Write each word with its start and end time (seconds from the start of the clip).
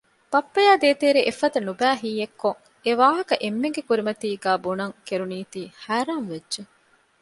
ބައްޕަޔާ 0.31 0.73
ދޭތެރޭ 0.83 1.21
އެފަދަ 1.27 1.59
ނުބައި 1.67 1.97
ހީއެއް 2.01 2.33
ހީކޮށް 2.35 2.59
އެވާހަކަ 2.85 3.35
އެންމެންގެ 3.43 3.81
ކުރިމަތީގައި 3.87 4.59
ބުނަން 4.63 4.95
ކެރުނީތީ 5.07 5.61
ހައިރާން 5.83 6.25
ވެއްޖެ 6.31 6.61